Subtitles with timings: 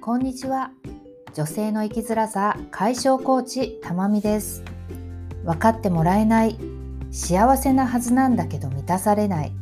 [0.00, 0.70] こんにちは。
[1.34, 4.64] 女性の生きづらさ解消コーチたまみです。
[5.44, 6.56] 分かってもらえない
[7.10, 9.52] 幸せなはずなんだけど満たされない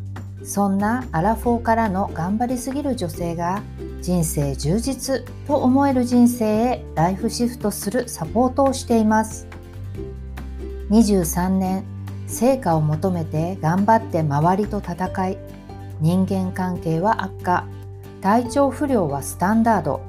[0.45, 3.62] そんなアラフォーからの頑張りすぎる女性が
[4.01, 9.48] 人生充実と思える人生へライフシフトするサポートをしています。
[10.91, 11.84] 23年
[12.29, 15.39] 成果を求めて頑張って周りと戦い
[16.00, 17.64] 人間関係は悪化
[18.20, 20.00] 体調不良はスタンダード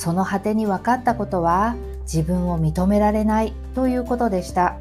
[0.00, 4.78] その果てに分かったことは自分を認められないということでした。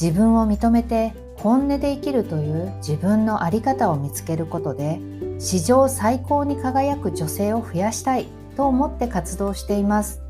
[0.00, 4.98] 自分を認めて本音で生きるという自分の在り方を見つけることで
[5.38, 10.22] 史上最高に輝く女性を増やしたいと思って活動しています。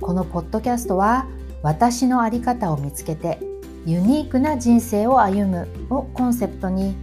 [0.00, 1.26] このポッドキャストは
[1.64, 3.40] 私の在り方を見つけて
[3.84, 6.94] ユニークな人生を歩むをコンセプトに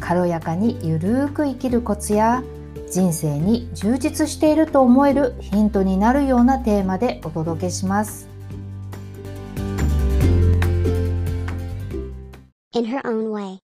[0.00, 2.42] 軽やかにゆるーく生きるコツや
[2.90, 8.28] 人生に充実していると思えるヒントになるようなテーマでお届けします。
[12.72, 13.58] In her own way.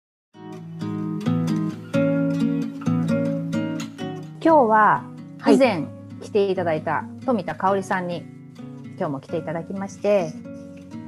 [4.43, 5.05] 今日は
[5.47, 5.87] 以前
[6.23, 8.25] 来ていただいた富田香織さんに
[8.97, 10.33] 今日も来ていただきまして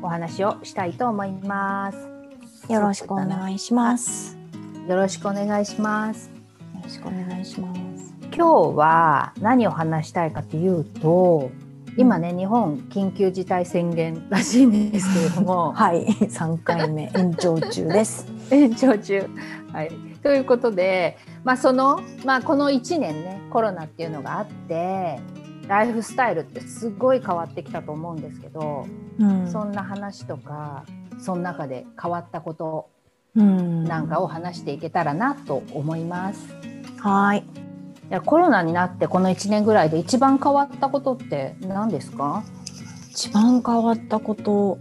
[0.03, 2.13] お話をしたいと思います。
[2.73, 4.37] よろしくお願いします。
[4.89, 6.31] よろしくお願いします。
[6.75, 7.92] よろしくお願いします。
[8.35, 11.51] 今日は何を話したいかというと
[11.99, 16.07] 今ね、日本緊急事態宣言らしいんですけれども はい。
[16.07, 18.27] 3回目延長中です。
[18.51, 19.29] 延長中。
[19.73, 19.91] はい。
[20.23, 25.21] ということでまあそのまあこの1年ねコロナっていうのがあって
[25.69, 28.87] ライフスタイルってすごい変わってきたと思うんですけど、
[29.19, 30.85] うん、そんな話とか
[31.19, 32.89] その中で変わったこと
[33.35, 36.47] なんかを話していけたらなと思います。
[36.99, 37.62] はい
[38.13, 42.45] やコロナになってこの1年ぐらいで一番変わったことって何ですか？
[43.11, 44.79] 一番変わったこと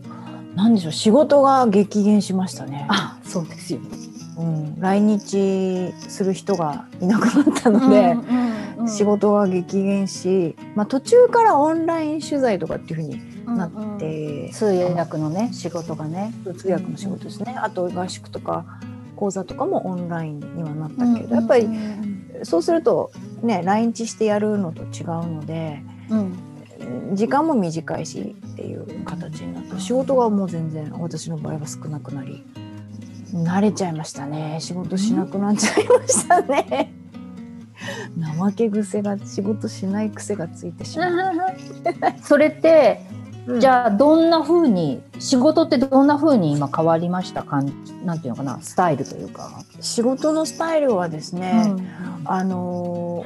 [0.53, 0.91] 何でしょう？
[0.91, 2.85] 仕事が激減しましたね。
[2.89, 3.79] あそうですよ、
[4.38, 14.45] うん、来日する人がいなくなったので、うんうん、仕事が激減し、まあ、途中からオンライン取材とかっていうふうになって、うん。
[14.47, 16.34] うん、通訳のね仕事がね。
[16.57, 18.66] 通訳の仕事ですね、あと合宿とか
[19.16, 21.69] 講座とかもオンラインにはなったけど、やっぱり
[22.44, 32.44] そうするとね来日してやるのと違うので、うん、時間も短いしっていう形になって仕事がもう全然私の場合は少なくなり
[33.34, 36.94] 慣れちゃいましたね仕事しなくなっちゃいましたね。
[38.19, 41.12] 怠け癖が仕事しない癖がついてしまう。
[42.22, 43.02] それって
[43.59, 47.63] じゃあどんなふうに仕事ってどんなふうに今変わりましたか？
[48.03, 49.63] なんていうのかなスタイルというか。
[49.79, 51.88] 仕事のスタイルはですね、うん、
[52.25, 53.25] あの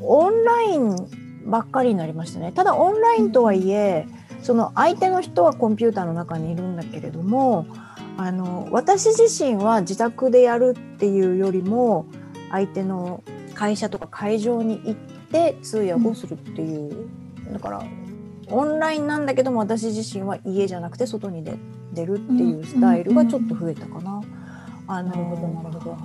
[0.00, 0.96] オンライン
[1.44, 2.52] ばっかりになりましたね。
[2.52, 4.06] ただオンラインとはいえ、
[4.42, 7.66] その相手の人はコンピューターの中にいるんだけれども
[8.16, 12.06] あの私自身は自宅でやるっていうよりも
[12.50, 13.22] 相手の
[13.54, 17.08] 会社とか会場に行って通訳をするっていう、
[17.46, 17.84] うん、だから
[18.52, 21.54] オンラインなんだけども私自身は家じゃなくて外に出
[21.92, 24.22] 出るっていうスタイルがちょっと増えたかな。
[24.86, 25.98] あのなるほどなるほど。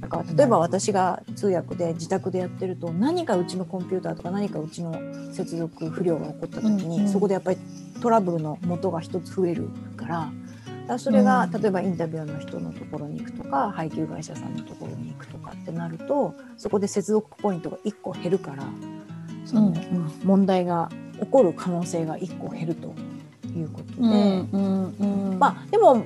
[0.00, 4.94] だから例えば私が通訳で自宅でやってると何かうちのコンピューターとか何かうちの
[5.32, 7.58] 接続不良が起こった時に、そこでやっぱり
[8.00, 10.32] トラブルの元が一つ増えるから
[10.90, 18.64] だそれが例えばインタビュアーの人のところに行くとか配給会社さんのところに行くとかってなるとそこで接続ポイントが1個減るから
[19.44, 19.74] その、
[20.24, 22.94] 問題が起こる可能性が1個減ると
[23.56, 26.02] いうことで、まあでも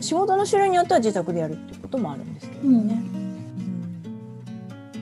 [0.00, 3.20] 仕事の種類によっては自宅でやるっていうこともあるんですけどね。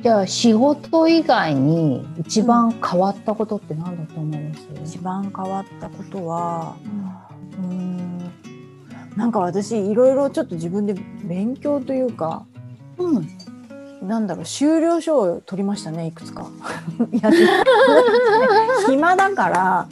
[0.03, 6.76] じゃあ仕事以外に一番変わったことって何だと思います、うん、一番変わったことは、
[7.58, 8.19] うん、うん。
[9.16, 10.94] なんか私いろいろちょっと自分で
[11.25, 12.47] 勉強というか、
[12.96, 13.28] うん、
[14.03, 16.47] なんだろう修了書を取りましたねいくつか。
[18.87, 19.89] 暇だから、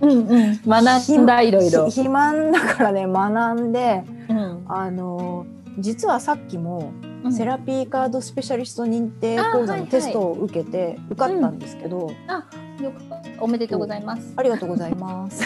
[0.00, 1.88] うんうん、学んだいろいろ。
[1.88, 5.46] 暇だからね学んで、うん、あの
[5.78, 6.92] 実はさっきも、
[7.24, 12.10] うん、セラピーカードスペシャリスト認定講座のテストを受けて受かったんですけど。
[12.28, 12.44] あ
[12.82, 12.96] よく
[13.40, 14.32] おめでとうございます。
[14.36, 15.42] ありがとうございます。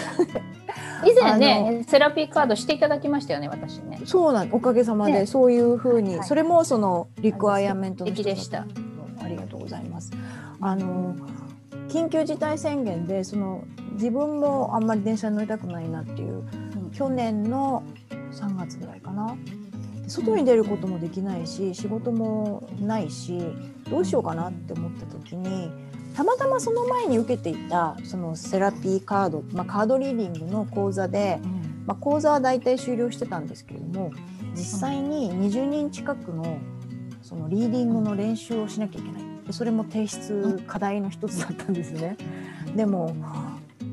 [1.07, 4.01] 以前ねセラピーカードしていただきましたよね私ね。
[4.05, 8.67] そうなんおかげさまで、ね、そういうふうに、はい、それもそのリクワイアメントのでした
[9.23, 10.13] ありがとうございます。
[10.61, 11.15] あの
[11.89, 16.45] 緊急事態宣言でその自分もあんまり電車に乗りたくないなっていう、
[16.77, 17.83] うん、去年の
[18.33, 19.37] 3月ぐらいかな。
[20.09, 23.39] 外に出ることもできないし仕事もないし
[23.89, 25.71] どうしようかなって思った時に
[26.15, 31.41] たまたまその前に受けていたそのセラピーカード、まあ、カードリーディングの講座で、
[31.87, 34.13] まあ、講座は大体終了してたんですけれども
[34.55, 36.59] 実際に20人近くの
[37.23, 39.23] そのリーディングの練習をしなきゃいけない。
[39.47, 42.17] でそれも提出課題の一つだったんですね。
[42.77, 43.15] でも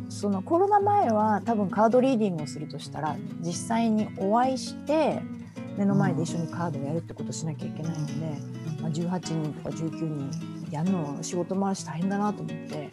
[0.09, 5.21] そのコロナ前は多分カードリーディングをするとしたら実際にお会いして
[5.77, 8.13] 目の前で一緒にカードをやるってことをしなきゃいけないので、
[8.81, 10.31] まあ、18人とか19人
[10.71, 12.89] やるの仕事回し大変だなと思って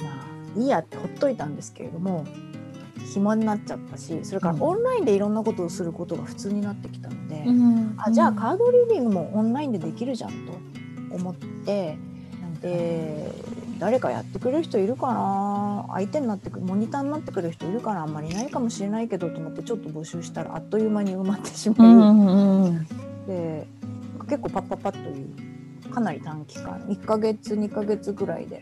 [0.00, 0.08] ま
[0.56, 2.24] あいいやってほっといたんですけれども
[3.12, 10.52] 暇になっちゃったしそれからオンラインでいろんなことをすることが普通になってきたので、うん、あじゃあカードリーディングもオンラインでできるじゃんと
[11.10, 11.96] 思って
[12.60, 13.32] で
[13.78, 15.86] 誰かやってくれる人いるかな？
[15.92, 18.02] 相手になってくるモニターになってくる人いるかな？
[18.02, 22.86] あんまりいないかもしれないけどと思ってちょっと募集したらあっという間に埋まってしまい、うんうん、
[23.28, 23.68] で
[24.28, 28.60] 結構パッパッパッというかなり短期間1ヶ月2ヶ月ぐらいで。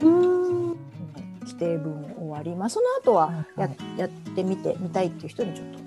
[1.47, 5.79] 規定分終わり、まあ、その後はや,、やってみてみたいっていう人にちょっと、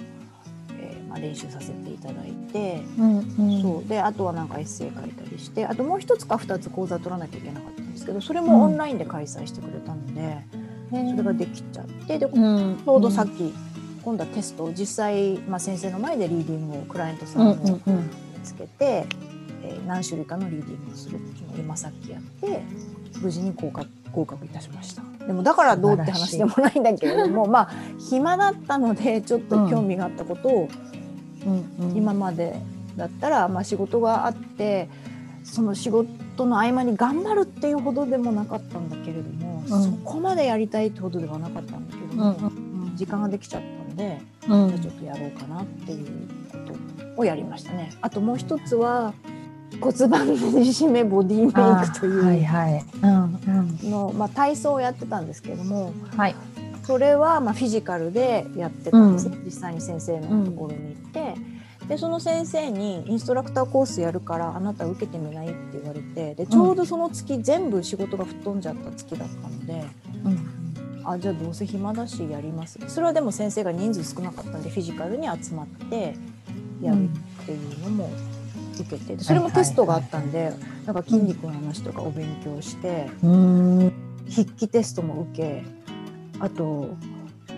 [0.80, 3.88] えーまあ、練習させていただいて、うんうん、そう。
[3.88, 10.38] であとはなんかエッセイ書いたりしてあともう一つか二つ講座取らなきゃいけなかったんですけどそれもオンラインで開催してくれたので、
[10.94, 13.54] うん、それができちゃってで、うん、ちょうどさっき、
[14.04, 17.56] 今度はテストを実際、まあ、先生の前でリーディングをクライアントさんを
[18.44, 19.06] つけて、
[19.70, 22.62] えー、何種類かのリーディングをするっていうのを今さっきやって
[23.22, 25.04] 無事に合格合格いたしました。
[25.28, 30.70] でもだからどうって話でもないんだけれどもまあ暇だったのでちょっと興味があったことを、
[31.46, 32.60] うん、今まで
[32.98, 34.90] だったら、まあ、仕事があって
[35.44, 46.08] その仕事の合間に頑張るっていうほどでもなかったんだけれども、うん、そこまでやりたいってほどではなかったんだけども、うん、時間ができちゃったので、うん、じゃあちょっとやろうかなっていう
[46.52, 46.58] こ
[47.16, 47.92] とをやりましたね。
[48.02, 49.14] あともう一つは
[49.82, 53.90] 骨盤ねじ締めボディメイクという。
[53.90, 56.36] の、まあ、体操をやってたんですけれども、はい、
[56.84, 61.36] それはまあフィジカルでやってたんです、うん、実際に先生のところに行って。
[61.88, 66.36] でその先生にインストラクターコースやるからあなた受けてみないって言われて。
[66.36, 69.84] でちょうどその月、全部仕事が吹っ飛んじゃった月だったので、
[70.24, 72.78] うん、あじゃあどうせ暇だしやります。
[72.88, 76.14] それはでも先生が人数少なかったんでフィジカルに集まって
[76.80, 78.12] やるっていうのも
[78.84, 80.54] 受けてそれもテストがあったんで、
[80.86, 85.64] なんか筋肉の話とかお勉強して、筆記テストも受け
[86.40, 86.96] あと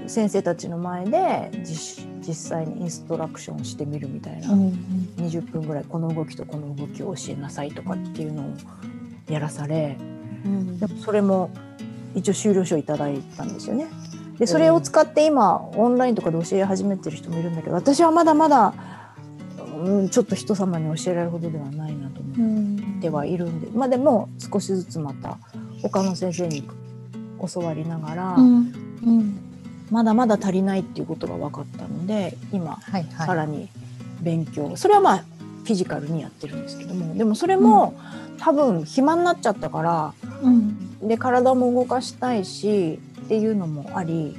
[0.08, 4.70] 先生たちの前で実実際にインストラクションしてみるみたいな、うん、
[5.18, 8.54] 20分ぐらいこの動きとこの動きを教えなさいとかっていうのを
[9.28, 9.98] やらされ、
[10.46, 11.52] うん、でもそれも
[12.14, 13.88] 一応修了書いただいたんですよね。
[14.38, 18.74] でそれを使って今オンラインとかで教え始めてる人もいるんだけど私はまだまだ
[19.82, 25.38] うん、ちょっと人様に教えられるほどではないなと思ってはいるんで、まあでも少しずつまた
[25.82, 26.64] 他の先生に
[27.54, 28.74] 教わりながら、うん。
[29.04, 29.40] うん、
[29.90, 33.68] まだまだ足りないっていうことが分かったので今、はいはい、さらに
[34.22, 34.76] 勉強。
[34.78, 37.94] それはまあフィジカルにやってるんですけどもでもそれも、
[38.40, 40.14] 多分暇になっちゃったから、
[41.02, 44.38] で体も動かしたいしっていうのもあり。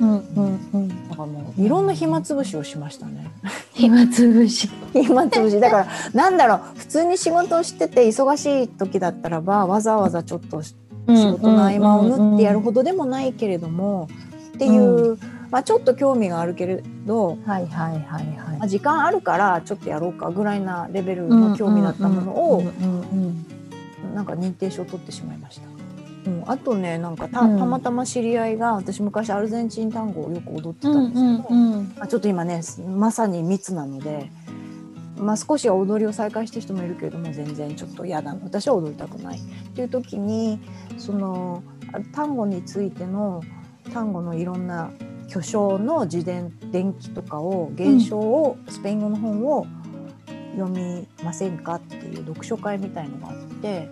[0.00, 3.30] うんうんうん、だからもういろんな暇つぶしをしましたね。
[3.72, 4.68] 暇つぶし。
[4.92, 5.60] 暇つぶし。
[5.60, 10.74] だからなんだろう普通に仕事をしてて忙しい時だったらばわざわざちょっと仕
[11.06, 14.08] 事の合間を縫ってやるほどでもないけれども、
[14.54, 15.18] っていう、うん、
[15.50, 18.24] まあ、ちょっと興味があるけれど、はいはいはいはい。
[18.58, 22.62] まあ、時間あるからちょっとやろうかぐらいなレベルの興味だったものを
[24.14, 25.75] なんか認定証を取ってしまいました。
[26.26, 32.60] うん、あとねなんかたたまたま知り合いが、私昔アルゼンチン単語をよく踊ってたんですけど、うんうんうん、まあ、ちょっと今ね
[32.96, 34.30] まさに密なので、
[35.18, 39.38] まあ、少しは踊りを再開してる人もいるけれども全然ちょっと嫌だ私は踊りたくない。
[39.38, 39.42] っ
[39.74, 40.60] ていう時に
[40.98, 41.62] その
[42.12, 43.42] 単語についての
[43.92, 44.90] 単語のいろんな
[45.28, 49.66] 巨匠の自伝伝記とかを現象を、スペイン語の本を
[50.56, 53.90] 読みませんかっていう読書会みたいのがあって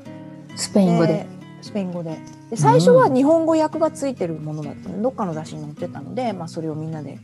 [0.57, 1.27] スペイン語で
[1.65, 2.19] スペイン語で。
[2.51, 4.97] で最初は日本語訳がついてるものだったの。
[4.97, 7.19] で、どっかの雑誌に載ってたので、まあ、それをみんなで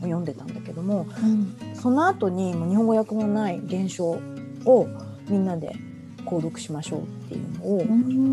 [0.00, 4.88] 読んでたんだけども、うん、その後にもう日本語訳もない現象を
[5.28, 5.76] みんなで
[6.24, 7.78] 購読しましょうっていうのを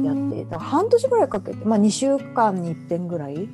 [0.06, 3.50] やって、だから半年ぐらいかけて、まあ、2週間に1遍ぐらい、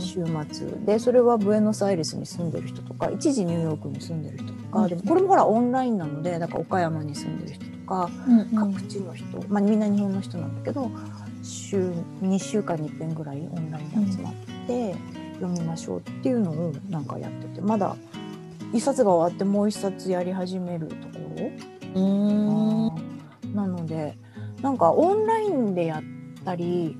[0.00, 0.66] 週末。
[0.84, 8.10] でそれはブエノスアイレスに住んでる人とか一時ニューヨークに住んでる人とか、でもこれもほらオンラインなのでだから岡山に住んでる人とか、
[8.54, 10.90] 各地の人、まあ、みんな日本の人なんだけど
[11.42, 14.34] 週2週間に1遍ぐらいオンラインで集まっ
[14.66, 14.94] て
[15.34, 17.96] 読みましょうっていうのをなんかやっててまだ
[18.72, 21.02] 1冊が終わってもう1冊やり始めるとこ
[21.94, 22.92] ろ。
[23.54, 24.18] なので
[24.60, 26.02] なんかオンラインでやっ
[26.40, 26.96] ったり、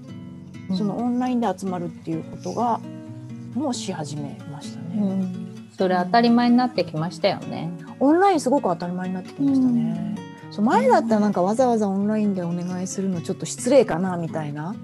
[0.76, 2.80] そのオンラインで集まるっていうことが
[3.54, 4.96] もうし始めましたね。
[4.96, 7.70] うん、それ当たり前になってきましたよね。
[8.00, 10.16] オンラインすごく当たり前になってきましたね。
[10.62, 14.74] 前だったらなんかわざわざオンラインでお願いするのちょっと失礼かなみたいな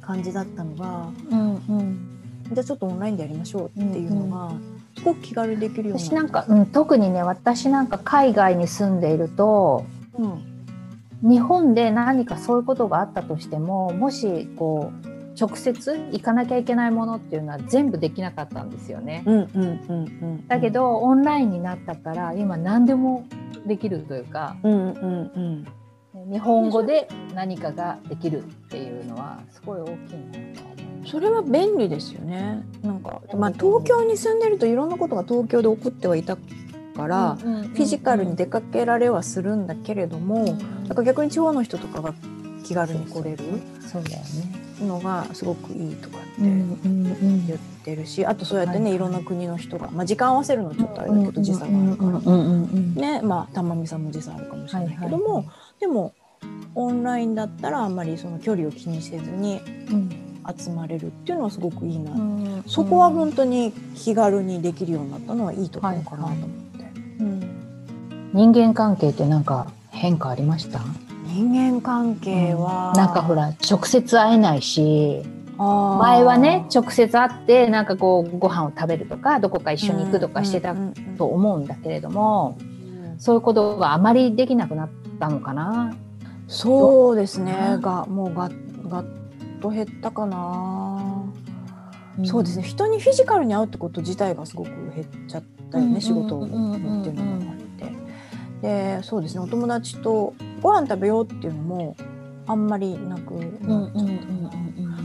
[0.00, 2.20] 感じだったのが、うんうん、
[2.52, 4.52] じゃあちょっとオンラインでやりましょうっていうのが、
[4.96, 9.84] すごく気軽にできるよう私なんか、うん、特にね私なんか海外に住んでいると、
[10.18, 19.24] うん、日本で何かそういうことがあったとしてももしこう直接行かなきゃいけないものっていうのは全部できなかったんですよね。
[20.48, 23.26] だけどオンラインになったから今何でも
[23.66, 25.66] できるというか、うんうん
[26.14, 30.68] うん、日本語で何かができるっていうのはすごい大きいなと
[31.06, 32.62] それは便利ですよね。
[32.82, 42.14] なんか、まあ、東京に住んでるといろんなことが東京で起こってはいたから、フィジカルに出かけられはするんだけれども、うん、か逆に地方の人とかが
[42.64, 43.44] 気軽に来れる。
[43.80, 44.67] そうだよね。
[44.80, 52.20] のがすごくいいとかって言ってるし、あとそうやってね、いろんな国の人が、まあ、時間合わせるのちょっとあれだけど時差があるから。
[53.00, 55.44] ねまあ玉美さんも時差あるかもしれないけども、
[55.80, 56.12] でも
[56.74, 59.60] オンラインだったらあんまりその距離を気にせずに
[60.56, 62.12] 集まれるっていうのはすごくいいな、
[62.66, 66.58] そこは本当に気軽にできるようになったのはいいところかなと思って。
[68.34, 70.80] 人間関係ってなんか変化ありました？
[71.28, 75.22] 人間関係は、うん、なんかほら直接会えないし
[75.58, 80.74] 前はね直接会ってなんかこうご飯を食べるとかどこか一緒に行くとかしてた
[81.18, 82.56] と思うんだけれども、
[83.18, 85.96] そういうことがあまりできなくなったのかな。
[86.46, 87.78] そうですね。
[87.80, 88.50] がもうが
[88.88, 89.04] がっ
[89.60, 91.24] と減ったかな、
[92.18, 92.62] うん、そうですね。
[92.62, 97.37] 人にフィジカルに会うってこと自体がすごく減っちゃったよね、仕事を持ってるのがあって
[98.62, 99.40] でそうですね。
[99.40, 101.96] お友達とご飯食べようっていうのも
[102.46, 103.34] あんまりなく。
[103.34, 104.58] なっちゃった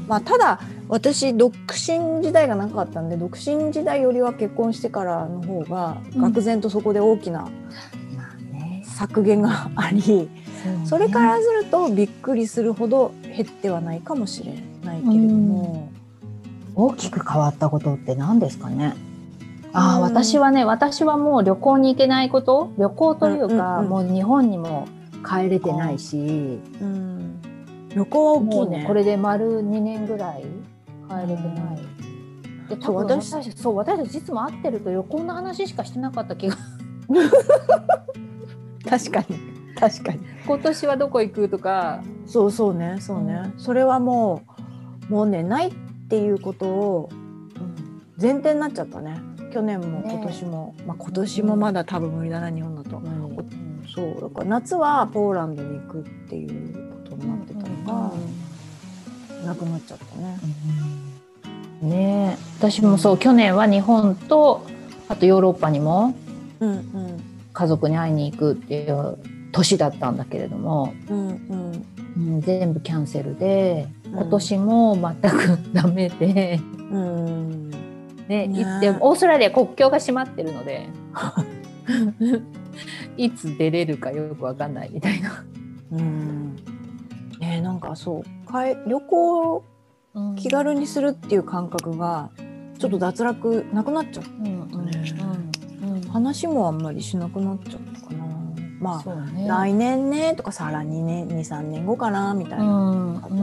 [0.07, 7.49] まあただ私独身時代がなかったんで独身時代よりは結婚してからの方が愕然とそこで大きな
[8.83, 10.29] 削減があり、
[10.85, 15.89] それからするとびっくりするほど減ってはないかもしれないけれども、
[16.75, 18.93] 大きく変わったことって何ですかね？
[19.73, 24.87] ああ、私はね私はもう旅行に行けないこと旅行というか、もう日本にも
[25.27, 26.21] 帰れてないし、う
[26.85, 27.41] ん、
[27.89, 28.85] 旅行は大きいね。
[28.87, 30.43] これで丸2年ぐらい
[31.09, 31.77] 帰れてない。
[32.69, 36.55] で多分私たちそう私たちいつも会ってると旅行の話しかしてなかった気が。
[38.87, 39.25] 確かに。
[39.79, 40.19] 確かに。
[40.45, 42.03] 今年はどこ行くとか。
[42.25, 44.43] そうそうねそうね、うん、それはも
[45.09, 45.73] うもうねないっ
[46.07, 47.09] ていうことを
[48.19, 49.19] 前提になっちゃったね
[49.53, 58.11] 去年も今年も、ね、まあ今年もまだ多分無理だな日本だと、うん、そうだから夏はポーランドに行くっていうことになってたのが、
[59.31, 60.39] うん、なくなっちゃったね。
[61.83, 62.37] うん、ね。
[62.57, 64.65] 私もそう去年は日本と
[65.07, 66.15] あとヨーロッパにも
[67.53, 69.19] 家族に会いに行くっていう
[69.51, 71.85] 年だったんだけれども、うんうん。
[72.15, 76.59] うん、全部キャンセルで今年も全く ダメで、
[76.91, 77.72] うん、
[78.27, 80.89] ね、行ってオーストラリア国境が閉まってるので。
[83.17, 85.43] いつ出れるかよく分かんないみたいな。
[85.91, 86.55] うん。
[87.39, 88.51] ね、なんかそう。
[88.51, 89.63] かえ旅行を
[90.35, 92.29] 気軽にするっていう感覚が
[92.79, 94.29] ちょっと脱落なくなっちゃった。
[94.31, 98.23] ね、うんうん、話もあんまりしなくなっちゃったかな。
[98.79, 103.19] まあ、ね、来年ねとかさらにね23年後かなみたいな。
[103.21, 103.42] 形になり、う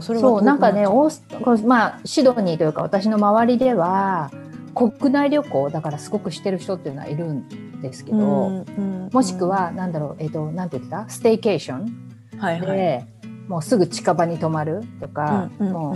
[0.00, 4.30] そうねなんかそれはなんかねオースまあシドニーというか私の周りでは
[4.74, 11.08] 国内旅行だからすごくしてる人っていうのはいるんですけど、うんうん、もしくはなんだろうえっ、ー、となんて言ってた？
[11.08, 12.38] ステイケーション？
[12.38, 13.04] はいはい、で
[13.48, 15.92] もうすぐ近場に泊まるとか、うんうんうん、も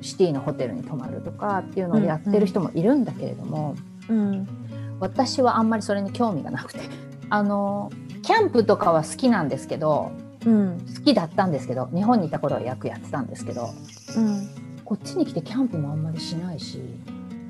[0.00, 3.76] うシティのホテルに泊まるとかっていうのをやってる人もいるんだけれども、
[4.08, 4.48] うんうん、
[5.00, 6.80] 私はあんまりそれに興味がなくて。
[7.30, 7.92] あの
[8.22, 10.12] キャンプとかは好きなんですけど、
[10.46, 13.70] うん、好きだったんですけど日本にいた頃は役やってたんですけど、
[14.16, 14.48] うん、
[14.84, 16.80] こっちに来てキャンプもあんまりしないし。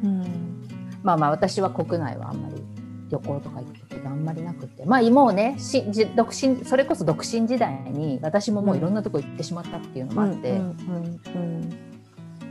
[0.05, 0.59] うん。
[1.03, 2.63] まあまあ私は国内はあんまり
[3.11, 5.83] 旅行とか行ったことあんまりなくてまあもうねし
[6.15, 10.61] 独身それこそ独身時代に私ももういろんなとこ行ってしまったっていうのもあって、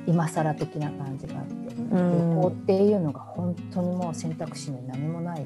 [0.07, 1.97] 今更的な感じがあって、旅
[2.41, 5.45] 行っていうのが本当にもう選択肢に何もない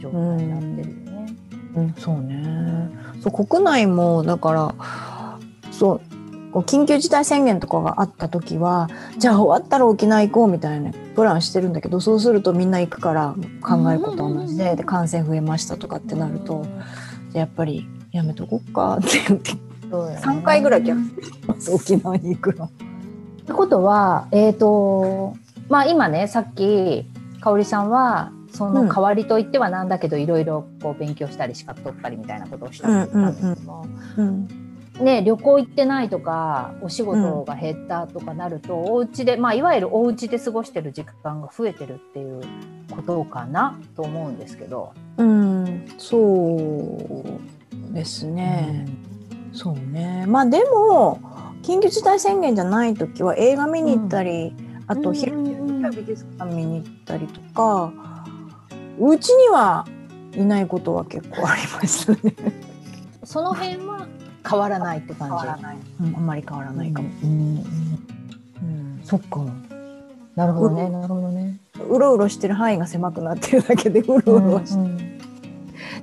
[0.00, 1.34] 状態になってるよね。
[1.74, 2.90] うん、そうね。
[3.22, 4.74] そう国内もだから
[5.70, 16.66] そう緊急事態宣言とかがあった時はじゃあ終わったら沖縄行こうみたいなプランしてるんだけどそうするとみんな行くから考えること同じでで感染増えましたとかってなると
[17.32, 19.52] やっぱりやめとこっかって言って
[19.92, 22.64] 3回ぐらいキャンセルしてます沖縄に行くの。
[22.66, 22.70] っ
[23.44, 25.36] てことはえっ、と
[25.68, 27.06] まあ今ねさっき
[27.40, 34.48] 香織さんはその代わりといってはなんだけど、いろいろこう勉強したり資格取ったりみたいなことをしたんですけども、うん
[35.00, 42.42] ね、旅行行ってないとかお仕事が減ったとかなると、お家でまあいわゆるお家で過ごしてる時間が増えてるっていう
[42.94, 44.92] ことかなと思うんですけど。
[45.16, 46.56] うん、そ
[47.90, 48.86] うですね。
[49.54, 50.24] そうね。
[50.26, 51.20] まあでも
[51.62, 54.54] 緊急事態宣言じゃない時は映画見に行ったり、
[54.86, 57.92] あと昼うんうんうん美術館見に行ったりとか、
[58.98, 59.86] うちには
[60.34, 62.18] いないことは結構ありますね。
[63.24, 64.06] その辺は
[64.48, 65.62] 変わらないって感じ。
[65.62, 65.76] ない。
[66.00, 67.08] うん、あんまり変わらないかも。
[67.22, 67.58] うん
[68.62, 69.44] うんそっか。
[70.34, 70.88] なるほどね。
[70.88, 71.58] なるほどね。
[71.88, 75.22] うろうろしてる範囲が狭くなってるだけでうろうろして、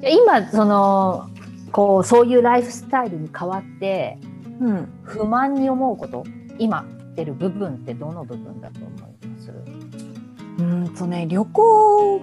[0.01, 1.29] じゃあ今その
[1.71, 4.17] こうそういうライフスタイルに変わって
[4.59, 4.89] うん。
[5.03, 6.23] 不満に思うこと
[6.57, 9.07] 今ってる部分ってどの部分だと思いま
[9.39, 9.51] す
[10.59, 10.93] うん。
[10.95, 12.21] とね旅行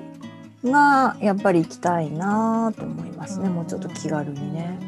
[0.71, 4.79] がやっぱり行きたいなと思いますね、もうちょっと気軽にね。。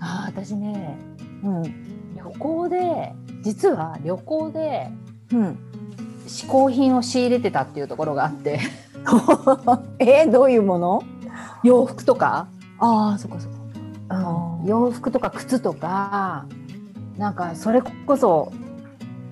[0.00, 0.96] あああ私ね
[1.42, 2.14] のうん。
[2.16, 4.90] 旅行で実は旅行で
[5.32, 5.58] うん、
[6.26, 8.60] 嗜好品を仕入れてたっていうところがあって。
[9.98, 11.02] えーどういうもの？
[11.62, 13.52] 洋服とか、ああそっかそっ
[14.08, 14.16] か。
[14.60, 14.66] うん。
[14.66, 16.46] 洋服とか靴とか
[17.16, 18.52] なんかそれこそ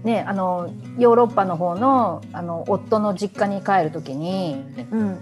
[0.04, 5.18] ねあのヨーロッパの方のあの夫の実家に帰る時にうん。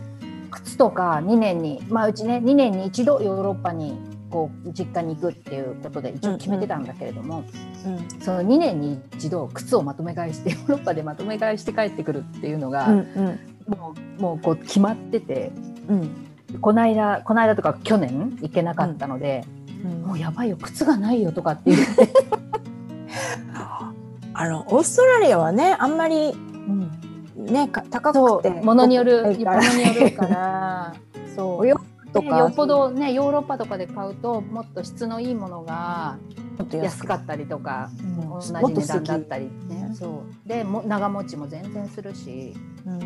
[0.55, 3.99] 靴とか2年にまあうちね2年に一度ヨーロッパに
[4.31, 7.45] こう実家に行くっていうことで一応決めてたんだけれども、
[7.87, 8.21] うん。
[8.21, 13.75] その2年に一度靴をまとめ買いしてヨーロッパでまとめ買いして帰ってくるっていうのが、うんうん。
[13.79, 15.53] もうもうこう決まってて
[15.89, 16.61] うん。
[16.61, 19.45] この間この間とか去年行けなかったので、
[19.85, 20.03] うん。
[20.03, 22.09] もうやばいよ靴がないよとかって言って、
[24.35, 26.35] あのオーストラリアはねあんまり
[27.37, 30.95] ねか高そくてうものによるものによるから
[31.35, 31.59] そう。
[31.61, 32.31] お洋服とか。
[32.31, 36.17] ねよっぽどねヨーロッパとかで買うともっと質のいいものが
[36.59, 38.31] もっと安かったりとか、うん。
[38.31, 39.91] 同じ値段だったりね。
[39.95, 40.49] そう。
[40.49, 42.55] でも長持ちも全然するし。
[42.87, 43.01] うん。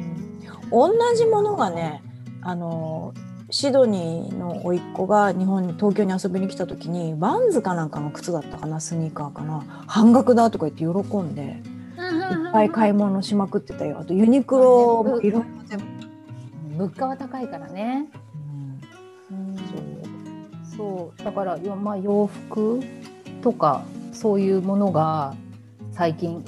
[0.70, 2.02] 同じものがね
[2.42, 3.14] あの
[3.50, 9.84] シドニーの甥っ子が日本に東京に遊びに来た時にバンズかなんかの靴だったかなスニーカーかな。
[9.86, 14.00] 半額だとか言って喜んでいっぱい買い物しまくってたよ。
[14.00, 15.44] あとユニクロもいろいろ
[16.76, 18.06] 物価は高いからね、
[19.30, 19.56] うん。
[19.56, 21.24] そうそう。
[21.24, 22.80] だからよ、まあ、洋服
[23.40, 23.82] とか
[24.12, 25.34] そういうものが
[25.92, 26.44] 最近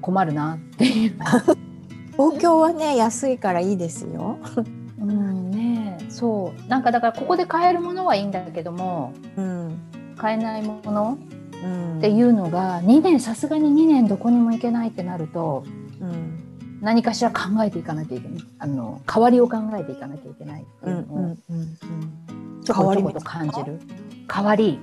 [0.00, 1.18] 困るなっていう。
[2.16, 4.38] 東京はね安いからいいですよ。
[5.00, 5.49] うん
[6.10, 6.68] そう。
[6.68, 11.18] なんかだからここで買えるものはいいんだけどもうん買えないもの
[11.62, 15.64] うん、っていうのが2年さすがに2年どこにも行けないってなると
[16.00, 16.36] うん。
[16.80, 18.42] 何かしら考えていかなきゃいけない。
[18.58, 23.80] あの代わりを考えていかなきゃいけないってうんいうのをうんうんちょこちょこと感じる。
[24.26, 24.78] 代わり。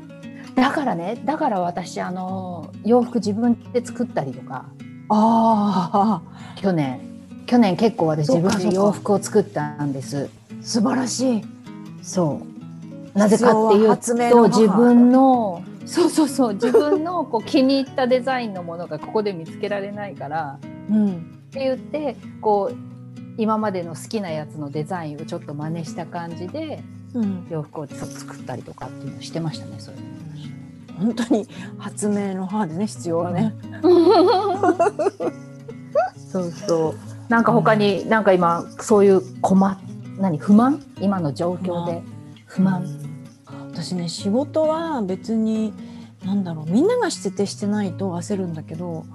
[0.55, 4.65] だからねだから私あの洋服自分で作ったりとか。
[5.09, 6.21] ああ
[6.55, 7.01] 去年。
[7.47, 10.29] 去年結構私自分で洋服を作ったんです
[10.67, 11.43] 素晴らしい。
[12.01, 12.41] そ
[13.15, 13.17] う。
[13.17, 13.97] なぜかっていう
[14.31, 16.53] と自分のそうそうそう。
[16.53, 21.15] 自分のこう気に入ったデザインのものがここで見つけられないからうん。
[21.15, 21.19] っ
[21.51, 22.75] て言ってこう
[23.37, 29.97] 今までの好きなやつのデザインをちょっと真似した感じでうん、洋服を作ったりとかっていうのをしてましたねそれ。
[30.99, 33.53] 本当に発明の母でね必要はね。
[36.29, 36.95] そうそう。
[37.29, 39.79] なんか他になんか今そういう困
[40.17, 40.83] 何不満？
[40.99, 42.01] 今の状況で。
[42.45, 42.85] 不満。
[43.71, 45.73] 私ね仕事は別に
[46.25, 49.05] なんだろうみんながしててしてないと焦るんだけど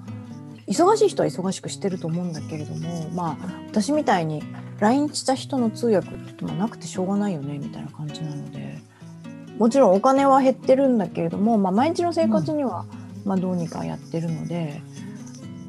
[0.67, 3.37] 忙しい人は忙しくしてると思うんだけれどもまあ
[3.67, 4.41] 私みたいに
[4.79, 8.81] 来日した人の通訳ってもなくてしょうがないよねみたいな感じなので。
[9.57, 12.85] もちろんお金は減ってるんだけれども、まあ、毎日の生活には、
[13.23, 14.81] まあ、どうにかやってるので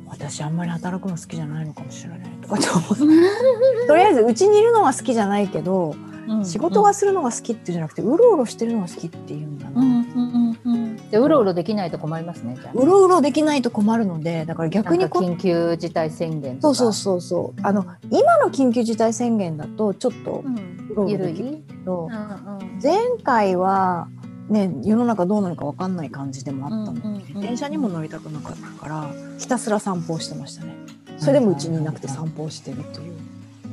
[0.09, 5.95] 私あんまり働くの好きじゃないのかもしれないとかって思ってとりあえずうちにいるのは好きじゃないけど
[6.43, 9.81] 仕事がするのが好きっていうんじゃなくてうろうろしてるのが好きっていうんだな。
[9.81, 9.89] うん。
[9.89, 10.59] うん。
[10.65, 10.73] うん。
[10.73, 10.97] うん。
[11.11, 12.73] でうろうろできないと困りますねじゃあ。
[12.73, 16.75] うろうろできないと困るのでだから逆に緊急事態宣言とか。
[16.75, 17.61] そうそうそうそう。
[17.63, 20.55] あの今の緊急事態宣言だとちょっとうん。
[20.91, 22.81] うろうろできるけど、うんうん。
[22.83, 24.09] 前回は
[24.49, 30.75] ね世の中どうなるかわかんない感じでもあったの、うんうんうん電車にも乗りたくなかったからひたすら散歩をしてましたね。
[31.19, 33.15] それでもうちにいなくて散歩をしてるという。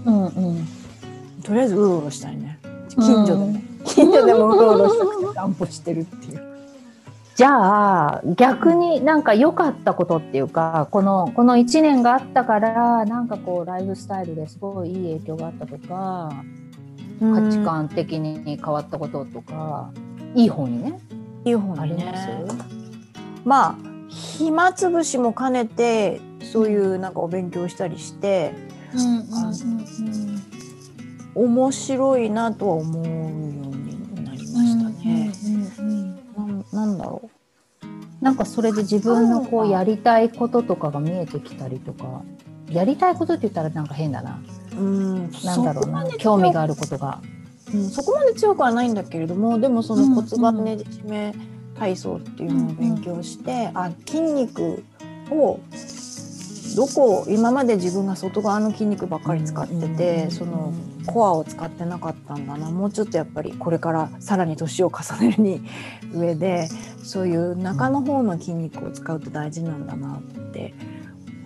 [0.05, 0.67] うんうん。
[1.43, 2.59] とりあえずうろうろしたいね。
[2.89, 6.51] 近所でね、近所でもうろうろしたくて散歩してるっていう。
[7.35, 16.31] じゃあ逆になんか良かったことっていうかこのこの1年があったからなんかこうライフスタイルですごいいい影響があったとか
[17.19, 19.91] 価値観的に変わったこととか、
[20.35, 20.99] いい方にね。
[21.45, 22.13] いい方にね。
[23.43, 23.75] まあ
[24.09, 26.19] 暇つぶしも兼ねて
[26.51, 28.53] そういうなんかお勉強したりして、
[31.35, 35.31] 面白いなとは思うようになりましたね。
[36.71, 38.23] なんだろう。
[38.23, 42.21] なんかそれで自分のこうやりたいこととかが見えてきたりとか。
[42.69, 44.41] やりたいことって言ったらなんか変だな。
[44.77, 45.31] うん。
[45.43, 46.05] なんだろうな。
[46.17, 47.21] 興味があることが、
[47.73, 51.33] うん、そこまで強くはないんだけれどもでもその骨盤ねじ締め
[51.77, 54.83] 体操っていうのを勉強して、うんうん、あ筋肉
[55.31, 55.59] を
[56.75, 60.73] どこ今まで自分が外側の筋肉ばっかり使ってて、その
[61.05, 62.69] コアを使ってなかったんだな。
[62.71, 65.61] もうちょっとやっぱりこれからさらに年を重ねるに
[66.13, 66.69] 上で
[67.03, 70.73] そういう中の方の筋肉を使うと大事なんだなって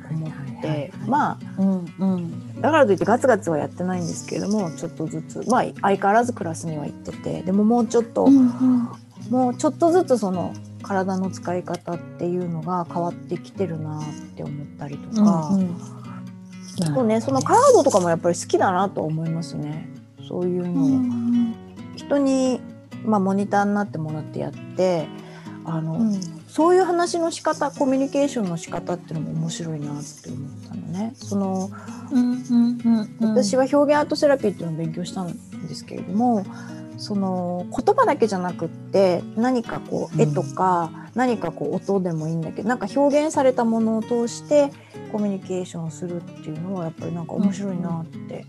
[0.10, 8.90] 思って、まあ、うんうん、だからといってガツガツはやってないんですけれどもちょっとずつまあ相変わらずクラスには行っててでももうちょっと、うんうん、
[9.30, 14.04] もうちょっとずつその体の使い方っていうのが変わってきてるなっ
[14.36, 19.90] て思ったりとか、うんうん、ねそのカードとかもやっぱり好きだなと思いますね。
[20.28, 21.56] そういうのを、うん、
[21.96, 22.60] 人に、
[23.04, 25.08] まあ、モニターになってもらってやって
[25.66, 31.12] あの、うん、そういう話の仕方コミュニケーションの仕方っていうのも面白いなって思ったのね。
[31.16, 31.70] その、
[32.14, 35.34] うんうんうんうん、私は表現アートセラピーっていうのを勉強したん
[35.68, 36.46] ですけれども
[36.98, 44.72] その言葉だけじゃなくって何かこう絵とか、うん、何かこう音でもいいんだけどなんか表現されたものを通して
[45.12, 48.46] コミュニケーションをするっていうのはやっぱりなんか面白いなって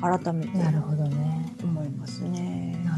[0.00, 0.50] 改めて
[1.64, 2.80] 思いますね。
[2.84, 2.96] な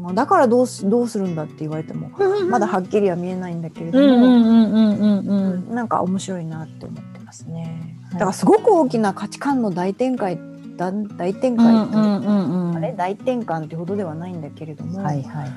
[0.00, 2.10] るほどね、うん、だからどうすどうするんだって言われても
[2.48, 7.96] まだはっきりは見えないんだけれどもなんか面白いなって思ってますね。
[8.12, 10.38] だからすごく大きな価値観の大展開
[10.76, 10.90] 大
[11.32, 12.94] 転換、あれ？
[12.96, 15.50] 大転換ってほどではないんだけれども、はいはいはい、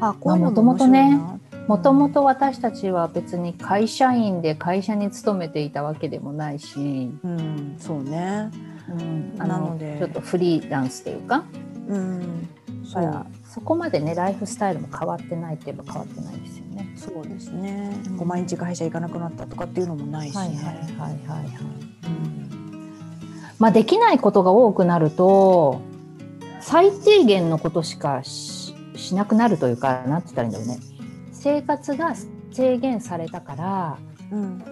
[0.00, 1.20] あこういうのもともとね
[1.68, 8.50] もともと私たちは別に会社員で会社に勤めていたわけでもないし、うん、そうね、
[8.88, 9.98] うん、なので。
[9.98, 11.44] ちょっとフリーランスっていうか、
[11.88, 12.48] うん、
[12.92, 16.94] だからそこまでねライフスタイルも変わってないって言えば変わってないですよね。
[16.96, 21.46] そうですね、うん、毎日会社行かなくなったとかっていうのもないし、ね、はいはいはいはい、はい。
[22.04, 25.80] うんまあ、できないことが多くなると
[26.60, 28.74] 最低限のことしかし
[29.16, 30.78] なくなるというかなんて言ったらいいんだろうね。
[31.32, 32.14] 生活が
[32.52, 33.98] 制限されたから、
[34.30, 34.62] うん、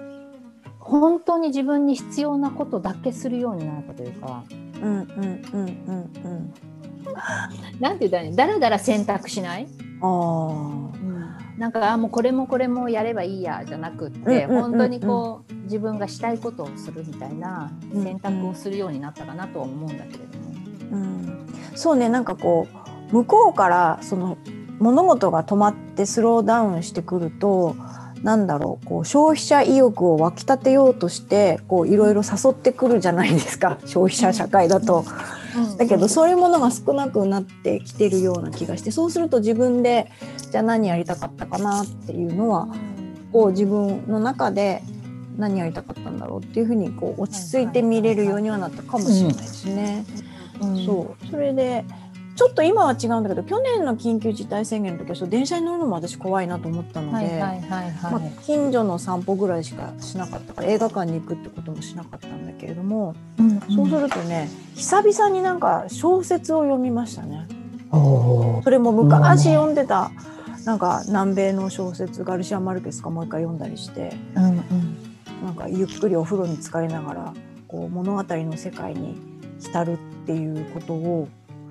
[0.78, 4.44] 本当に自分に必要なことだけするようになったというか。
[4.50, 6.54] うんうんうんうんうん
[7.80, 9.66] なんて言ったらいいだらだら選択しない？
[10.00, 17.70] あ、うん、なんかあもうこれもこれもやればいいやじゃなくって、うんうん本当にこう自分がしたいことをするみたいな
[18.02, 20.48] 選択をするようになったかなとは思うんだけれども。
[20.92, 22.66] うん、そうねなんかこ
[23.10, 24.38] う向こうからその
[24.78, 27.74] 物事が止まってスローダウンしてくると
[28.22, 33.78] なんだろうこう消費者意欲を湧き立てようとしてこういろいろ誘ってくるじゃないですか。
[33.84, 35.04] 消費者社会だと。
[35.76, 40.10] だけどそういうものが少なくなってきてるような気がしてそうすると自分で
[40.50, 42.68] じゃあ何やりたかったかなっていうのは
[43.32, 44.82] こう自分の中で
[45.36, 50.04] 何やりたかったんだろうっていうふうにこう落ち着いて見れるようにはなったかもしれないですね。
[50.84, 51.26] そう。
[51.30, 51.84] それで
[52.38, 57.42] ちょっと今は違うんだけど去年の緊急事態宣言の時は電車に乗るのも私怖いなと思ったので
[58.46, 60.54] 近所の散歩ぐらいしかしなかった。
[60.54, 67.48] から映画館に行くってこともしなかったんだけれども、うんうん、そうするとね久々になんか小説を読みましたね。
[67.90, 70.12] それも昔読んでた、
[70.64, 74.56] なんか南米の小説ガルシア・マルケスかもう一回読んだりして、うんうん、
[75.44, 77.34] なんかゆっくりお風呂に浸かりながら
[77.66, 79.16] こう物語の世界に
[79.58, 81.28] 浸るっていうことを、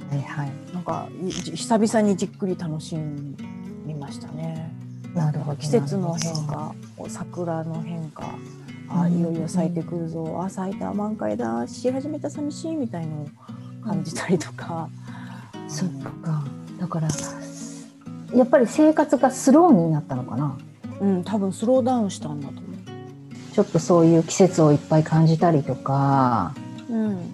[0.10, 4.72] はいはい、なんか久々にじっくり楽しみましたね。
[5.13, 6.74] なるほど季節の変化
[7.08, 8.36] 桜の変化
[8.89, 13.28] あいよいよ咲いてくるぞ、うん、あ咲いた満開だし始めた寂しいみたいのを
[13.84, 14.89] 感じたりとか。
[15.56, 15.89] うん、そっ
[16.22, 16.43] か。
[16.80, 17.08] だから
[18.34, 20.58] やっぱり生活がスローになったのかな？
[21.02, 22.56] うん、多分スローダウンしたんだと
[23.54, 26.54] ちょっとそういう季節をいっぱい感じたりとか、
[26.89, 27.34] うん、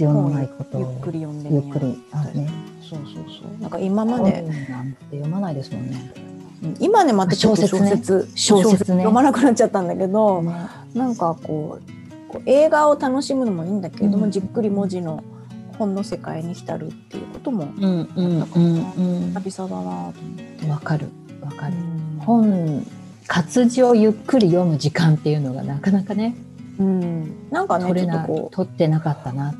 [0.00, 2.50] 必要のないことをゆっくり読んでゆっくりあるね。
[2.80, 6.12] そうそうそうなんか今までなんて読まないですもんね。
[6.78, 10.54] 今ねまた小説小説、小説ね、読まなくなっちゃったんだけど、ね、
[10.94, 15.22] なんかこうこう映画を楽しむのもいいんだけれども、うん、じっくり文字の
[15.78, 20.70] 本の世界に浸るっていうこともあったかな、うんうんうん、久々だなと思って。
[20.70, 21.08] わかる
[21.42, 21.74] わかる。
[21.74, 22.86] うん本
[23.26, 26.34] 活字をゆっくり読む時間っていうのがなかなかね、
[26.78, 29.54] うん、なんかね取れな取ってなかったな。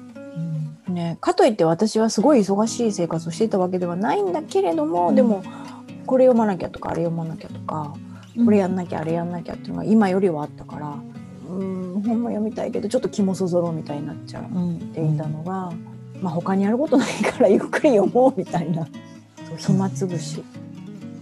[0.91, 5.43] ね、かといって私はすごい忙しい生活をしていたわけではないんだけれども、うん、でも
[6.07, 7.95] これ読まなきゃとかあれ読まなきゃとか、
[8.45, 10.99] これやんなきゃあれやんなきゃっていうのが今よりはあったから
[11.49, 14.45] うん本も読みたいけどちょっと気もそぞろみたいになっちゃっ
[14.95, 18.87] ていたのが、うん、まあ他にやることないからゆっくり読もうみたいな。
[19.59, 20.43] 暇つぶし。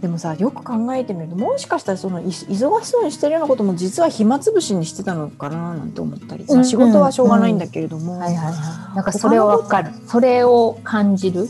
[0.01, 2.47] でもさよく考えてみるともしかしたらその忙
[2.85, 9.91] しそうにしてるようなことも実は暇つぶしにしてたのかななんて思ったり、まあ、仕事はしょうがないんだけれども、はいはいはい、なんかそれを分かる。
[10.07, 11.49] それを感じる。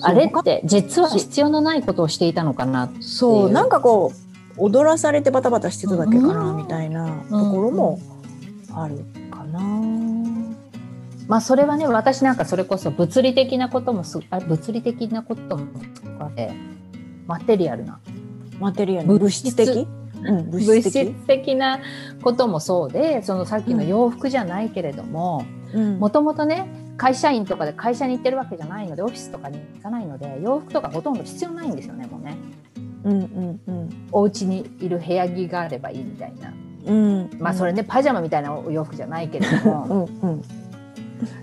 [0.00, 3.50] あれって実は必要のないことをしていたのかなそう。
[3.50, 4.12] なんかこ
[4.58, 8.00] う踊らされてバタバタしてただけかなみたいなところも
[8.72, 8.98] ある
[9.30, 9.60] かな。
[11.26, 15.66] まあそれはね私なんかそれこそ物理的なこともすあ物理的なことも
[16.18, 16.52] あって
[17.26, 18.00] マテリアルな。
[18.60, 19.86] マテリアル物質的、
[20.22, 20.92] うん、物質
[21.26, 21.54] 的。
[21.54, 21.80] な
[22.22, 25.44] こともそうでそのさっきの洋服じゃないけれども
[25.98, 32.36] もともとね会社員とかで会社に行ってるわけじゃないのでオフィスとかに行かないので洋服とかほとんど必要ないんですよねもうね。
[33.04, 36.54] うんうんうん、お家にいる部屋着があればいいみたいな、
[36.86, 40.08] うん、まあそれねパジャマみたいなお洋服じゃないけれども。
[40.22, 40.42] うん、うん、っ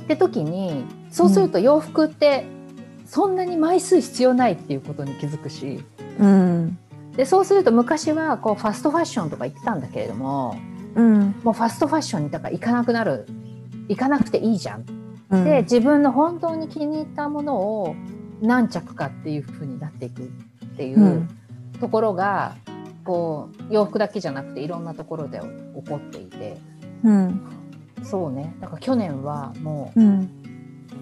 [0.07, 2.45] て時にそうすると洋服って
[3.11, 5.83] そんなに枚数必要ないっていうことに気づくし、
[6.17, 6.79] うん、
[7.17, 10.57] でそうすると昔はこうファストファッションとか行ってたんだけれども、
[10.95, 13.27] うん、もうファストファッションにだから行かなくなる
[13.89, 14.85] 行かなくていいじゃん。
[15.29, 17.97] うん、で自分の本当に気に入ったものを
[18.41, 21.27] 何着かっていうふうになっていくっていう
[21.81, 22.55] ところが、
[23.03, 26.57] こう洋服だけじゃなくていろんなところで起こっていて、
[27.03, 27.41] うん、
[28.03, 28.55] そうね。
[28.61, 30.40] だから去年はもう、うん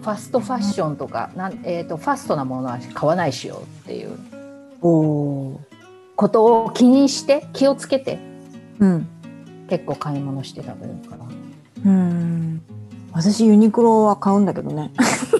[0.00, 4.18] ファストファッションとかなん、えーと、ファストなものは買わないしようっていう。
[4.80, 8.18] ことを気にして気をつけて、
[8.78, 9.08] うん、
[9.68, 11.16] 結構買い物してた分か。
[11.16, 11.24] ら。
[11.84, 12.62] うん。
[13.12, 14.90] 私ユニクロは買うんだけどね。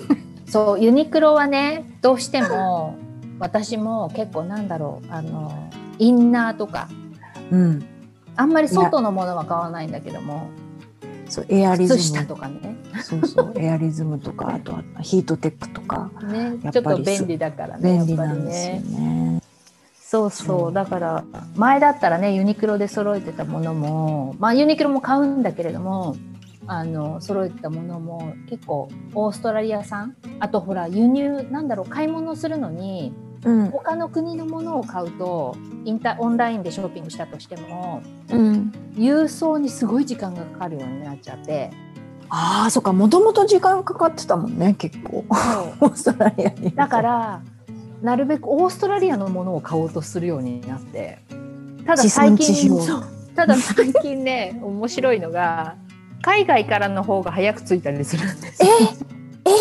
[0.46, 2.96] そうユニクロはねどうしても
[3.38, 6.88] 私も結構なんだろうあのインナーとか、
[7.53, 7.85] うん、
[8.37, 10.49] あんまり外のものは買わないんだけども
[11.31, 12.27] そうエアリズム。
[12.27, 12.77] とかね。
[13.03, 19.40] そうそうエアリズムとかあとはヒートテックとか、ね、ちょっと便利だからね便利なんですよね。
[19.95, 20.73] そうそう。
[20.73, 26.16] だから前だったらねユニクロで揃えてたものもまあユニクロも買うんだけれども
[26.66, 30.16] あの揃えてたものも結構オーストラリア産？
[30.40, 41.70] あとほら輸入なんだろう買い物するのにうん、他の国のものを買うとインタオンラインでショッピングしたとしても、うん、郵送にすごい時間がかかるようになっちゃって。
[42.29, 42.92] ああそっか。
[42.92, 45.24] もともと時間かかってたもんね結構。
[45.29, 46.70] オーストラリアに。
[46.72, 47.40] だから
[48.03, 51.18] なるべくオーストラリアのものを買おうとするようになって。
[51.87, 52.70] ただ最近
[53.35, 55.76] ただ最近ね面白いのが
[56.22, 58.66] 海外からの方が早く着いたりするんですえ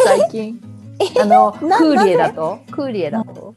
[0.05, 0.61] 最近。
[1.21, 2.59] あのクーリエだと？
[2.69, 3.55] クーリエだと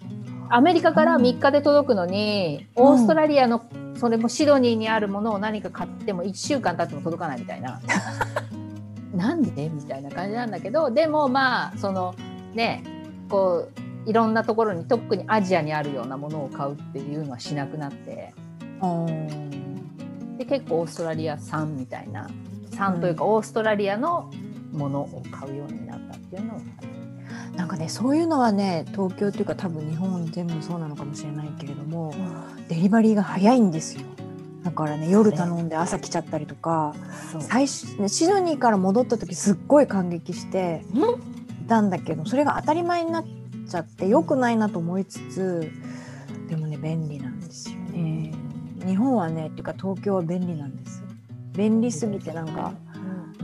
[0.55, 3.65] アメリカから3日で届くのに、オーストラリアの
[3.97, 7.81] それもシドニーにあるものを何か買っても1週間経っても届かないみたいな。
[9.17, 9.71] なんで？
[9.71, 12.15] みたいな感じなんだけどでもまあその
[12.55, 12.83] ね
[13.29, 13.69] こ
[14.07, 18.35] ういろんなところに特にアジアにあるようなものを買うっていうのはしなくなって。
[20.37, 22.29] で結構オーストラリア産みたいな。
[22.73, 24.31] 産というか、オーストラリアの
[24.73, 26.59] ものを買うようになったっていうのを
[27.57, 34.03] なんかねそういうのはね東京っていうか多分日本全部そうなのかもしれないけれども、うん、デリバリーが早いんですよ。
[34.63, 36.95] だからね夜頼んで朝来ちゃったりとか
[37.41, 40.85] 最初、ね、シドニーから戻った時すっごい感激して
[41.67, 43.25] たんだけどそれが当たり前になっ
[43.69, 45.71] ちゃってよくないなと思いつつ
[46.49, 48.33] でもね便利なんですよね。
[48.87, 51.03] 日本はねっていうか東京は便利なんです。
[51.55, 52.73] 便利すぎてなんか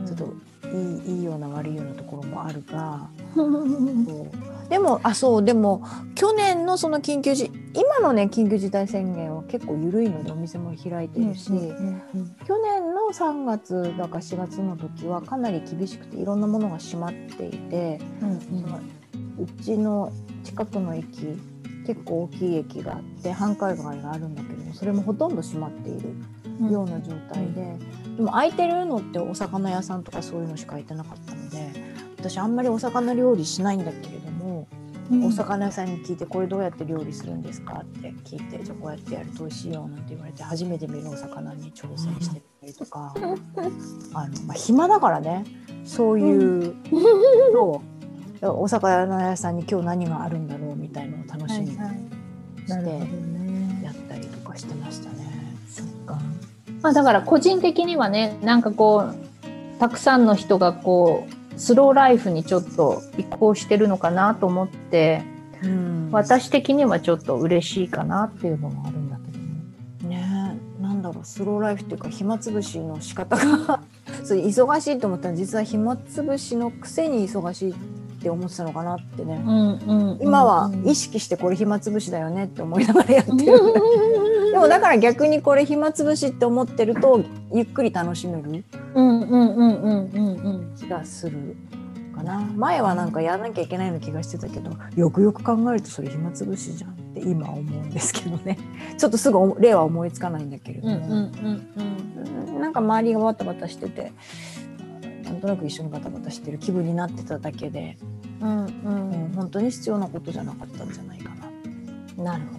[0.06, 0.32] ちょっと
[0.72, 3.08] いいいいような悪いようなところもあるが
[4.68, 5.82] でもあそうでも
[6.14, 18.78] 去年のその緊急時今のね緊急事態宣言は結構緩いのでお店も開いてるし、去年の3月だか4月の時はかなり厳しくていろんなものが閉まっていて、うんうん、その
[19.38, 20.12] うちの
[20.44, 21.38] 近くの駅
[21.86, 27.62] 結構大きい駅があって繁華街があるんだけどもそれもほとんど閉まっているような状態で、
[28.06, 34.66] うん、でも空いてるのってお魚屋さんとかそういうのしか空いてなかったので私あんまりお魚料理しないんだけれども、
[35.10, 43.24] うん、お魚屋さんに聞いてこれどうやって料理するんですかって聞いてじゃあこうやってやると美味しいよなんて言われて初めて見るお魚に挑戦してたりとか、うん、
[44.14, 45.44] あのまあ、暇だからね
[45.84, 46.74] そういう
[47.54, 47.82] のを、
[48.42, 53.38] お魚屋さんに今日何があるんだろうみたいのを楽しみにして。
[53.82, 55.56] やったりとかしてましたね。
[55.68, 56.18] そっか
[56.82, 65.22] まあ、だから個人的にはねなんかこうたくさんの人がこうスローライフにちょっと移行してるのかなと思って、
[65.62, 66.08] うん。
[66.12, 69.38] 私的にはちょっと嬉しいかなっていうのもあるんだけど
[70.08, 70.16] ね。
[70.16, 70.60] ね。
[70.80, 71.24] なんだろう。
[71.24, 73.82] スローライフっていうか暇つぶしの仕方が。
[74.24, 77.74] そう忙しいと思ったら実は暇つぶしのくせに忙しい
[78.18, 83.36] って思ってたのかなってね、うんうん今は意識してこれ暇つぶしだよねって思いながらやってる。
[84.50, 87.20] でもだから逆にこれ暇つぶしって思ってると
[87.54, 90.74] ゆっくり楽しめるうんうんうんうんうんうん。
[90.76, 91.56] 気がする
[92.16, 92.40] かな。
[92.56, 98.58] 前はなんかやらなきゃいけないような気がしてたけどよくよく考えるとそれ暇つぶしじゃんって今思うんですけどね。
[98.98, 101.22] ちょっとすぐ例は思いつかないんだけれども、うんうんうん。
[101.76, 104.12] うんなんか周りがバタバタしてて
[105.38, 107.96] なんとなく一緒にバタバタしてる気分になってただけで、
[108.40, 109.10] うんうん。
[109.12, 111.30] うん、本当に必要なことじゃなかったんじゃないか
[112.16, 112.58] な、なるほ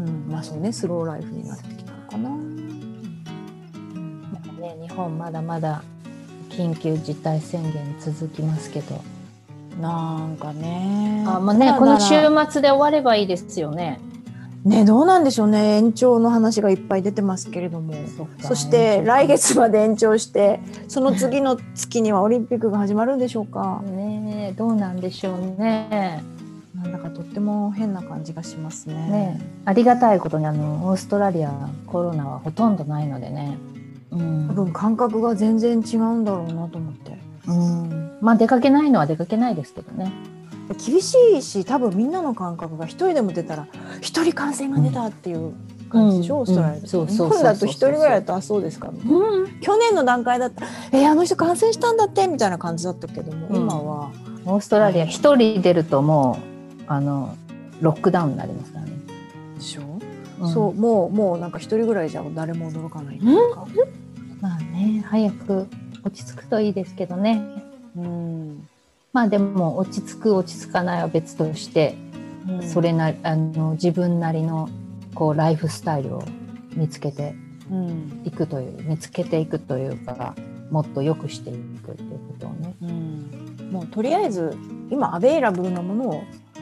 [0.00, 2.30] うん、まあそうねスローライフになってきたのかな。
[4.60, 5.82] ね日本まだまだ
[6.50, 9.02] 緊急事態宣言続きますけど、
[9.80, 11.24] なんかね。
[11.26, 12.08] あまあねただこの週
[12.52, 13.98] 末で終わればいいですよね。
[14.64, 17.94] ねどうなんでしょうね延長の話がいっぱい出てますけれども
[18.40, 26.22] そして来月まで延長してその次の月にはオリンピックが始まるんでしょうかねえどうなんでしょうね。
[26.74, 28.94] なんだかとっても変な感じがしますね。
[28.94, 31.52] ねありがたいことにあのオーストラリア
[31.86, 33.58] コロナはほとんどないのでね。
[34.10, 37.18] うん多分感覚が全然違うんだろうなと思って。
[37.46, 40.12] うん、まあ出かけないのは出かけないですけどね。
[40.74, 43.66] 厳しいし多分みんなの感覚が一人でも出たら
[44.00, 45.52] 一人感染が出たっていう
[45.88, 46.40] 感じでしょ、うん。
[46.42, 53.56] オーストラリアうんそう日本だと一人ぐらいだとあそうですか、うん、去年の段階だったら「えーあの人感染したんだって」みたいな感じだったけども、うん。
[53.56, 54.10] 今は。
[54.46, 56.38] オーストラリア一人出るとも
[56.80, 57.36] うあの
[57.80, 58.92] ロックダウンになりますからね。
[59.56, 59.82] でしょ、
[60.40, 60.52] うん。
[60.52, 63.66] そうもうもうなんか一人ぐらいじゃ誰も驚かないっていうか、
[64.40, 65.66] まあね早く
[66.04, 67.42] 落ち着くといいですけどね。
[67.96, 68.68] うん
[69.12, 72.10] まあでも落ち着く落ち着かないは別として、うん
[72.62, 74.68] それなあの自分なりの
[75.14, 76.24] こうライフスタイルを
[76.74, 77.34] 見つけて
[77.70, 80.34] うんいくという見つけていくというか
[80.70, 82.74] もっと良くしていくっていうことをね。
[82.82, 84.56] うんもうとりあえず
[84.90, 86.14] 今アベイラブルなものを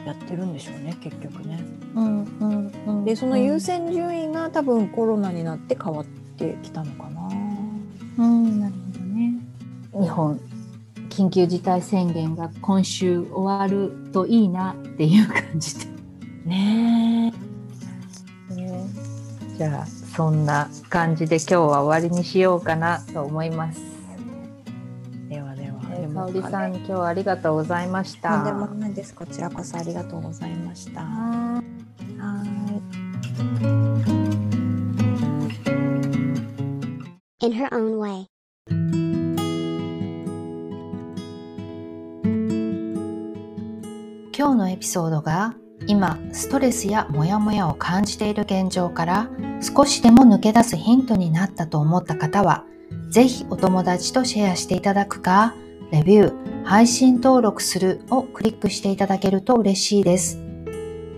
[0.05, 1.63] やってるんでしょうね結局ね。
[1.95, 7.29] うんうんうんでその優先順位が多分コロナになって変わってきたのかな。
[8.17, 9.33] うん、なるほどね。
[10.05, 10.39] 日本
[11.19, 15.85] 緊急事態宣言が今週終わるといいなっていう感じで。
[16.45, 17.33] ね
[19.57, 23.81] じゃあそんな感じで今日は終わりにしようかなと思います。
[25.29, 25.35] え。
[25.35, 25.81] ではでは。
[25.91, 28.37] えー、でも香織さん今日はありがとうございました。
[28.37, 29.13] とんでもないです。
[29.13, 31.01] こちらこそありがとうございました。
[31.01, 31.69] はい。
[37.41, 39.08] in her own way.
[44.39, 45.53] 今日のエピソードが
[45.85, 52.63] 今ストレスやモヤモヤを感じている現状から少しでも抜け出すヒントになったと思った方は
[53.09, 55.55] ぜひお友達とシェアしていただくか
[55.91, 60.39] レビュー、配信登録するをクリックしていただけると嬉しいです。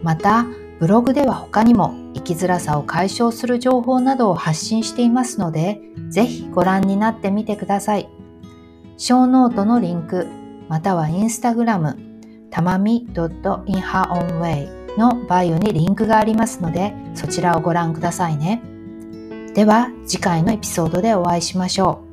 [0.02, 0.46] また、
[0.80, 8.10] ブログでは他にも生きづらさを解消する情報などを発信していますので、ぜひご覧になってみてください。
[8.98, 10.28] ショーノートのリンク、
[10.70, 12.11] またはインスタグラム、
[12.52, 18.62] たまみ .inherownway のバイオにリンクがありますので、そちらをご覧くださいね。
[19.56, 22.12] では、次回のエピソードでお会いしましょう。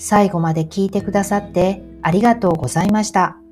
[0.00, 3.45] 最後まで聞いてくださってありがとうございました。